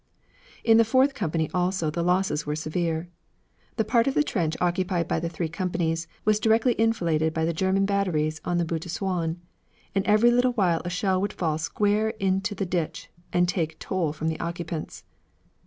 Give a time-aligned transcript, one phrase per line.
[0.63, 3.07] In the fourth company also the losses were severe.
[3.75, 7.53] The part of the trench occupied by the three companies was directly enfiladed by the
[7.53, 9.35] German batteries on the Butte de Souain,
[9.93, 14.11] and every little while a shell would fall square into the ditch and take toll
[14.11, 15.03] from the occupants.